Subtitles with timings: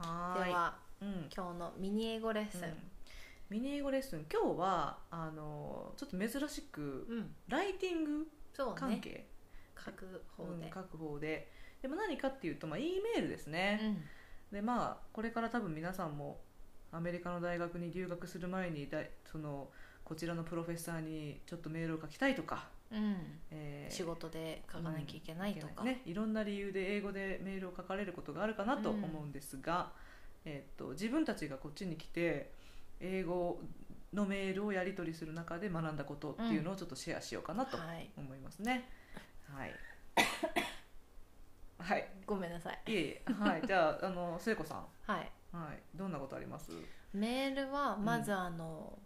[0.00, 0.44] はーい。
[0.46, 1.28] ではうん。
[1.34, 2.74] 今日のミニ英語レッスン、
[3.48, 4.26] ミニ英語レッスン。
[4.32, 7.34] 今日はあのちょっと珍しくうん。
[7.48, 8.28] ライティング
[8.74, 9.26] 関係、
[9.76, 11.50] 書く方で、うん書く方で。
[11.82, 13.80] でも何かっていうと、まあ、E メールですね、
[14.52, 14.56] うん。
[14.56, 16.40] でまあこれから多分皆さんも
[16.92, 19.70] アメリカの大学に留学する前にだいその
[20.04, 23.40] こちらのプロフェッサーにちょっとメールを書きたいとか、うん。
[23.50, 29.90] えー仕事で書かなきゃいけないとか、ね、いろんな理由で英語でメールを書かれることがあるかなと思うんですが、
[30.44, 32.52] えっと自分たちがこっちに来て
[33.00, 33.60] 英語
[34.14, 38.08] のメールをやり取りする中で学んだことっていうのをちょっとシェアしようかなとはい。
[38.16, 38.88] 思いますね。
[39.52, 39.74] はい。
[41.78, 42.80] はい、ごめんなさい。
[42.86, 45.30] いえいえ、はい、じゃあ、あの聖子さん、 はい。
[45.52, 46.70] はい、どんなことあります？
[47.12, 48.96] メールはまずあの、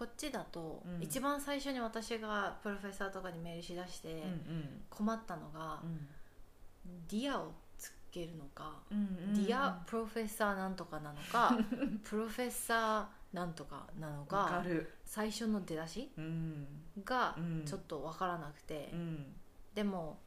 [0.00, 1.02] こっちだと、うん。
[1.02, 4.22] 一番最初に私がプロフェッサーとかにメールしだして
[4.88, 6.08] 困ったのがう、ん。
[7.06, 9.44] Dear をつけるのか、うんうん。
[9.46, 11.54] ディアプロフェッサーなんとかなのか
[12.02, 14.64] プロフェッサーなんとかなのわか。
[15.04, 16.66] 最初の出だしうん。
[17.04, 17.64] がうん。
[17.66, 19.34] ちょっと分からなくて、うん。
[19.74, 20.18] でも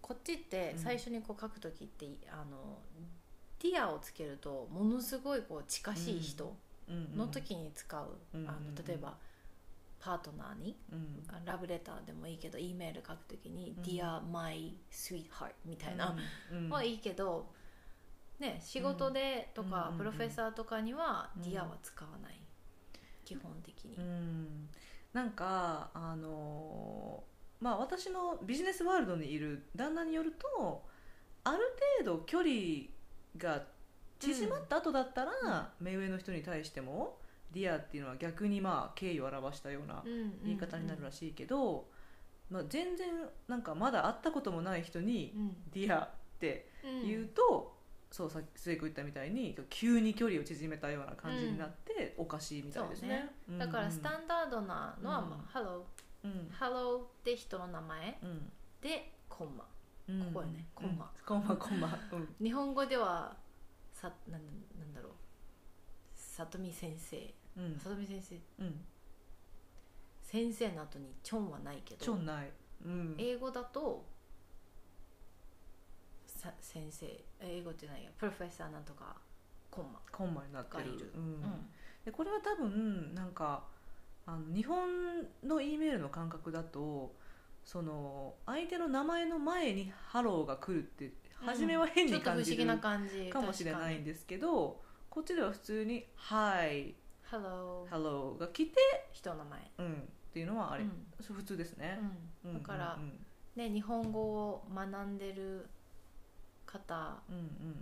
[0.00, 0.78] こっちってうん。
[0.78, 2.78] 最初にこう書く時って、あの
[3.58, 6.56] Dear をつけるとものすごいこう近しい人うん
[6.88, 9.16] の時に使う、うんあの例えば
[10.00, 10.76] パートナーに
[11.46, 16.14] ラブレターでもいいけど E メール書く時にうん「Dear my sweetheart」みたいな、
[16.52, 17.50] うんはいいけど、
[18.38, 19.96] ね、仕事でとか、うん。
[19.96, 21.42] Professor とかにはうん。
[21.42, 22.38] Dear は使わない、
[23.24, 23.96] 基本的に。
[23.96, 24.68] うん。
[25.14, 30.84] なんかあのーまあ私のビジネスワールドにいる旦那によると
[31.44, 31.58] ある
[32.02, 32.50] 程度距離
[33.38, 33.64] が
[34.20, 40.02] 縮まった後だったら、目上の人に対しても「Dear」っていうのは逆にまあ敬意を表したような
[40.42, 41.88] 言い方になるらしいけど、
[42.50, 43.08] まあ、全然
[43.48, 47.74] なんかまだ会ったこともない人にうん「Dear」ってうん言うと、
[48.14, 53.34] そうさっき末子言ったみたいに急に距離を縮めたような感じになっておかしいみたいですね。
[53.48, 53.58] うん。
[53.58, 55.30] だからスタンダードなのは、うん。
[55.30, 55.82] まあ、Hello
[56.22, 58.52] うん、Hello って人の名前うん。
[58.80, 59.66] でコンマ。
[60.08, 60.20] うん。
[60.26, 60.68] ここよね。
[60.76, 61.10] コンマ。
[61.12, 61.26] うん。
[61.26, 62.34] コンマコンマ、うん。
[62.40, 63.36] 日本語では
[64.04, 64.42] さなん
[64.78, 65.12] なんだろう。
[66.14, 67.16] 里見先生。
[67.56, 67.78] うん。
[67.78, 68.34] 里見先生。
[68.62, 68.84] うん、
[70.22, 72.04] 先生の後にチョンはないけど。
[72.04, 72.50] ちょんない、
[72.84, 74.04] うん、英語だと
[76.26, 77.06] さ先生。
[77.40, 78.10] 英語ってないや。
[78.18, 79.16] Professor なんとか
[79.70, 80.00] コンマ。
[80.12, 81.10] コンマになっている。
[81.16, 81.22] うん。
[81.22, 81.42] うん。
[82.04, 83.64] でこれは多分なんか
[84.26, 84.86] あの日本
[85.42, 87.14] の E メールの感覚だと
[87.64, 91.10] その相手の名前の前に「Hello」が来るって
[91.44, 92.66] 初めは変に感じる
[93.30, 96.94] かもしれないんですけどこっちでは普通に「Hi」
[97.30, 98.80] Hello「Hello」が来て、
[99.12, 99.70] 人の名前。
[99.78, 99.96] うん、っ
[100.32, 101.06] ていうのはあれ、うん。
[101.20, 101.98] 普通ですね、
[102.44, 102.54] うん。
[102.54, 103.24] だから、うん
[103.56, 105.68] ね、日本語を学んでる
[106.66, 107.22] 方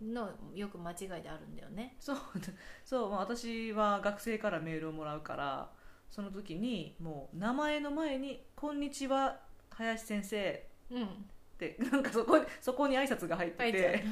[0.02, 1.96] のよく間違いであるんだよね。
[1.98, 2.16] そう
[2.84, 5.72] そう、まあ、私は学生からメールをもらうから
[6.10, 9.40] その時にもう名前の前に「こんにちは
[9.70, 11.30] 林先生」うん
[11.70, 14.04] って なんかそこにそこに挨拶が入って入て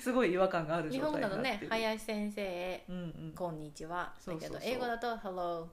[0.00, 2.96] すごい違和感がある日本だとね「になってる、林先生うん。
[2.96, 5.66] うんこんにちは」だけど英語だと「Hello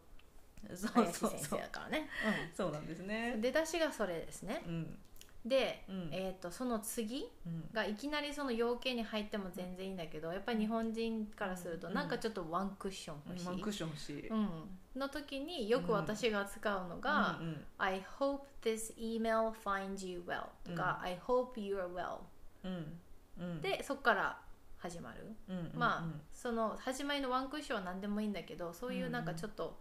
[0.76, 1.50] そう林先生」そう。
[1.50, 2.10] そうだからね、
[2.56, 3.36] そうなんですうん、ね。
[3.38, 4.64] 出だしがそれですね。
[4.66, 5.00] うん
[5.46, 6.10] で、うん。
[6.12, 7.70] えー、とその次うん。
[7.72, 11.94] がいきなりその要件に入っても全然いいんだけどやっぱり日本人からするとうん。
[11.94, 14.50] なんかちょっとワンクッション欲しい、ワンクッション欲しい、うん、
[14.96, 17.48] の時によく私が使うのがうん。
[17.48, 22.20] うん「I hope this email finds you well」とか「I hope well
[22.64, 23.00] うん。
[23.40, 24.42] うん」でそこから
[24.78, 25.36] 始まる、
[25.74, 29.80] まあその始まりのワンクッションは何でもいいんだけどそういうなんかちょっと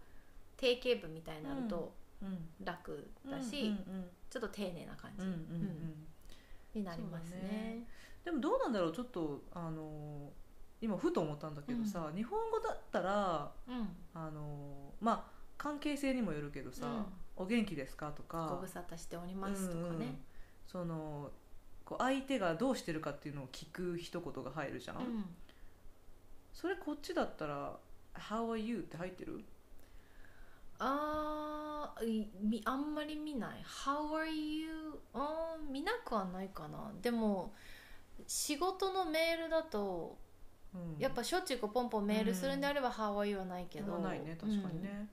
[0.57, 2.04] 定型文みたいになるとうん
[2.63, 3.73] 楽だし、
[4.29, 6.07] ちょっと丁寧な感じうんうんうんうん
[6.73, 7.87] になりますねね。
[8.23, 10.31] でもどうなんだろうちょっとあの
[10.81, 17.05] 今ふと思ったんだけどさ、日本語だったらうんあのまあ関係性にもよるけどさ「うん
[17.37, 20.19] お元気ですか?」とかご無沙汰しておりますとかうんうんね。
[20.67, 21.31] その
[21.85, 25.35] こう相手がどうしてるかっていうのを聞く一言が入るじゃん、うん
[26.51, 27.77] それこっちだったら
[28.15, 29.43] 「How are you?」って入ってる？
[30.79, 31.95] あ
[32.41, 36.91] みあんまり見ない「How are you?」あー見なくはないかな。
[37.01, 37.53] でも
[38.27, 40.17] 仕事のメールだと
[40.73, 40.97] うん。
[40.99, 43.95] やっぱしょっちゅうポンポンメールするんであれば「How are you?」はないけど。
[43.95, 45.09] あないね確かにね、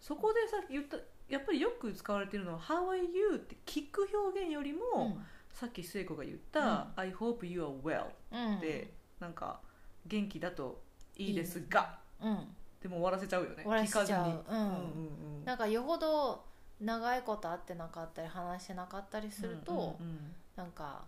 [0.00, 0.96] そこでさ言った
[1.28, 5.26] やっぱりよく使われてるのは「How are you?」って聞く表現よりも、うん。
[5.50, 8.60] さっき聖子が言った「I hope you are well」うん。
[8.60, 9.60] で、なんか
[10.06, 10.82] 元気だと
[11.16, 11.98] いいですが。
[12.20, 13.56] うんでも終わらせちゃうよね。
[13.62, 14.04] 終わらせちゃう。
[14.04, 14.36] 聞かずに。
[14.48, 14.58] うん。
[14.58, 16.44] うんうんなんかよほど
[16.80, 21.04] 長いこと会ってなかったり話してなかったりすると、うんうんなんか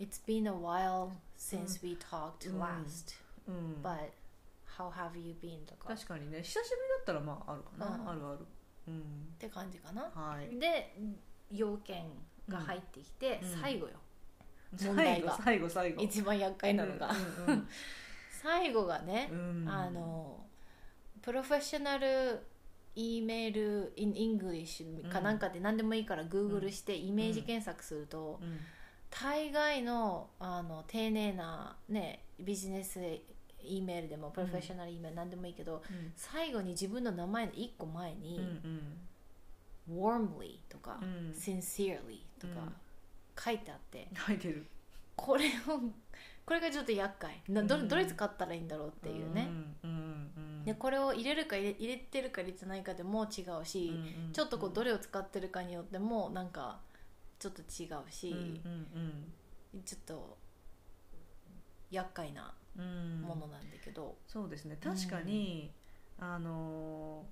[0.00, 2.60] It's been a while since we talked うん。
[2.60, 3.14] last
[3.46, 4.10] うん、but
[4.78, 5.64] how have you been?
[5.66, 5.92] とか。
[5.92, 6.42] っ確かにね。
[6.42, 8.08] 久しぶりだったらまああるかな、うん。
[8.08, 8.38] あるある。
[8.88, 9.34] うん。
[9.38, 10.02] て感じかな。
[10.02, 10.58] はい。
[10.58, 10.96] で
[11.50, 12.04] 要件
[12.48, 13.60] が入ってきて、うん。
[13.60, 13.92] 最後よ。
[14.78, 15.38] 問題が。
[15.44, 16.02] 最後最後。
[16.02, 17.10] 一番厄介なのが、
[17.46, 17.68] うんうん。
[18.42, 19.68] 最後がねう、ん。
[19.68, 20.46] あの
[21.22, 22.40] プロフェッショナル
[22.94, 28.58] E メール in English かなんかで何でもいいから Google してイメージ検索すると、うん
[29.10, 33.00] 大概のあの丁寧な、ね、ビジネス
[33.62, 36.12] E メールでもプロフェッショナル E メール何でもいいけど、うん。
[36.16, 38.80] 最後に自分の名前の1個前に、うん
[39.90, 41.34] warmly とか、うん。
[41.36, 42.72] sincerely とか
[43.36, 44.64] 書いてあって、書いてる。
[45.16, 45.80] これを
[46.46, 47.42] これがちょっと厄介。
[47.48, 49.50] などどれ使ったらいいんだろうっていうね、
[49.82, 49.99] うん
[50.64, 56.80] でこれを入れるか入れ入れてるか入れてないかでも違うし、うんうんちょっとこうどれを使ってるかによってもなんか
[57.38, 58.34] ちょっと違うし、う
[58.68, 58.70] ん
[59.74, 60.36] うんちょっと
[61.90, 64.76] 厄介なものなんだけど、そうですね。
[64.82, 65.70] 確かに、
[66.18, 67.24] あの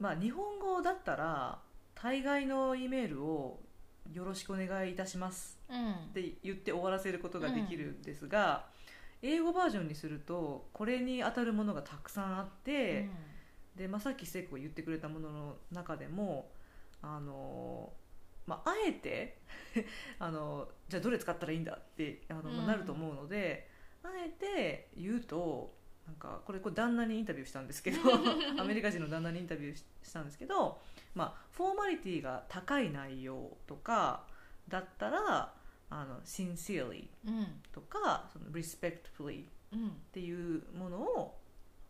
[0.00, 1.58] ーまあ日本語だったら
[1.94, 3.60] 大概の E メールを
[4.12, 5.92] 「よろしくお願いいたします」うん。
[5.92, 8.68] って言って終わらせることができるんですが、
[9.22, 13.08] 英語バージョンにするとこれに当たるものがたくさんあって、
[13.76, 16.50] で、まあ、さっき聖子が言ってくれたものの中でも
[17.02, 19.38] あのー、まあ、あえて
[20.18, 22.66] あのじゃあどれ使ったらいいんだってあの、うん。
[22.66, 23.68] なると思うので
[24.02, 25.74] あえて言うと
[26.06, 27.98] なんかこれこれ旦那にインタビューしたんですけど
[28.60, 30.80] アメリカ人の旦那にインタビューししたんですけど、
[31.14, 34.24] まあ、フォーマリティが高い内容とか
[34.68, 35.52] だったら
[35.90, 37.46] あの sincerely うん。
[37.72, 39.90] とかその respectfully っうん。
[40.12, 41.38] ていうものを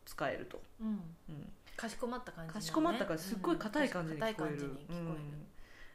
[0.04, 0.60] 使えると。
[0.80, 0.88] うん。
[1.28, 1.52] うん。
[1.76, 4.98] かしこまった感じ、ね、かしこまったからすっごい硬い感じに聞こえる,、硬い感じに聞こえる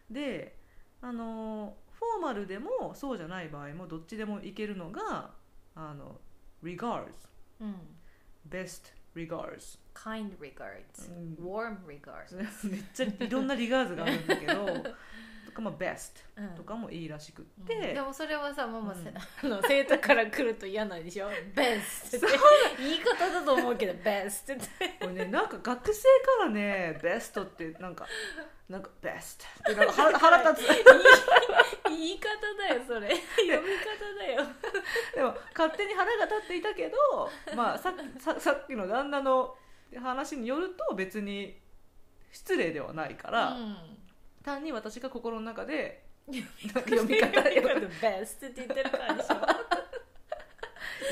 [0.09, 0.13] うん。
[0.13, 0.57] で
[1.01, 5.31] あのフォーマルでもそうじゃない場合もどっちでもいけるのが
[5.75, 6.19] あの
[6.63, 7.05] regards
[7.59, 7.75] うん、
[8.49, 11.45] best regards kind regards、うん。
[11.45, 12.35] warm regards、
[12.69, 14.65] めっちゃいろんなリガーズがあるんだけど
[15.51, 16.49] とか、まあ、best うん。
[16.55, 17.65] とかもいいらしくっうん。
[17.65, 19.03] て、でもそれはさママ、うん。
[19.03, 19.11] せ
[19.43, 22.27] あの生徒から来ると嫌なんでしょ？best って。
[22.79, 24.63] 言い方だと思うけど best って。
[25.01, 28.05] これねなんか学生からね best ってなんか
[28.69, 30.67] なんか best ってなんか腹腹立つ。
[31.91, 33.09] 言い方だよそれ。
[33.09, 34.41] 読み方だよ。
[35.13, 39.55] でも勝手に腹が立っていたけど、まあ、さささっきの旦那の
[40.01, 41.59] 話によると別に
[42.31, 43.57] 失礼ではないから、
[44.43, 47.41] 単に私が心の中で 読み方読み方
[48.07, 49.35] best って言ってるからでしょ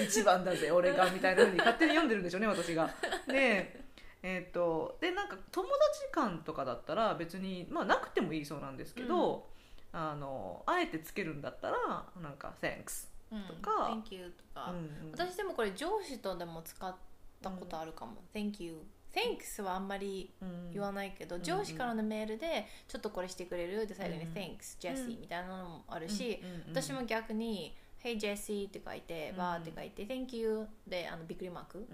[0.03, 2.89] 一番だぜ俺がみたいな風に勝手に読んでるんでしょうね私が。
[3.27, 3.89] で
[4.21, 9.47] えー、とでなんか友達間とかだったら別に、まあ、なくてもいいそうなんですけど、
[9.93, 13.43] あのあえてつけるんだったらなんか「Thanks うん。
[13.43, 14.01] とか。
[14.05, 15.11] Thank you と」か、うんうん。
[15.11, 16.95] 私でもこれ上司とでも使っ
[17.41, 20.71] たことあるかも、Thank you Thanks はあんまりうん。
[20.71, 23.87] 言わないけど、ん上司からのメールでちょっとこれしてくれる？
[23.87, 31.87] で最後にうん Thanks Jesse みたいなのもあるし、私も逆に Hey Jesse って書いて、うんバーって書いて Thank you であのびっくりマーク、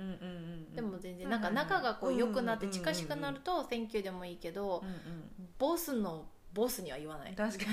[0.75, 4.83] でも全然うんなんか仲がこう良くなってうん近しくなると Thank you でもいいけど
[5.57, 7.33] ボスのボスには言わない。
[7.33, 7.65] 確か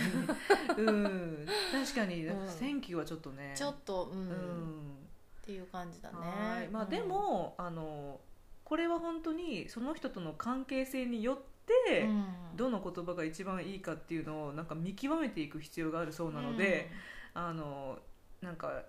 [0.77, 0.83] に。
[0.87, 1.47] うん。
[1.73, 2.27] 確かに。
[2.27, 3.53] うん「Thank you」はちょっとね。
[3.57, 5.09] ちょっとうん、うっん
[5.41, 6.17] ていう感じだね。
[6.19, 6.69] はい。
[6.69, 6.91] まあ、うん。
[6.91, 8.19] でもあの
[8.65, 12.25] これは本当にその人との関係性によって、うん。
[12.57, 16.91] どの言葉が一番いいかっていうのをなんか見極めていく必要があるそうなので、
[17.35, 17.99] あの
[18.43, 18.83] なんか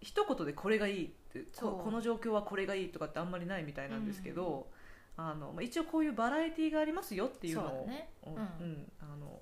[0.00, 4.68] 一言でこれがいいってここの状況はこれがいいとかってあんまりないみたいなんですけど、
[5.16, 8.10] あのまあ、一応こういうバラエティーがありますよっていうのをね。
[8.26, 8.40] うんうん。
[8.40, 9.40] うんあの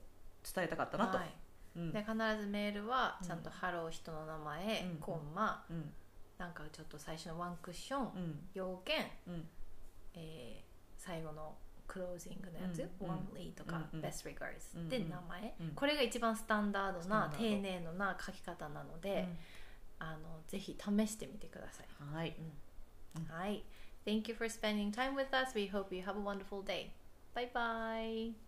[0.54, 1.18] 伝えたかったなと。
[1.18, 1.34] はい。
[1.76, 1.92] うん。
[1.92, 4.96] で必ずメールはちゃんと「Hello 人の名前」うん。
[4.96, 5.92] コンマうん。
[6.38, 8.48] なんかちょっと最初のワンクッション、うん。
[8.54, 9.48] 要件、うん
[10.14, 14.04] えー最後のクロージングのやつ、うん warmly とか、うんうん。
[14.04, 19.26] Best regards、うんで名前、うんこれが一番スタンダードな丁寧のな書き方なので、
[19.98, 22.14] あのぜひ試してみてください、うん。
[22.14, 22.36] はい
[23.16, 23.24] うん。
[23.24, 23.62] はい。
[24.04, 25.54] Thank you for spending time with us.
[25.54, 26.90] We hope you have a wonderful day.
[27.34, 28.47] Bye bye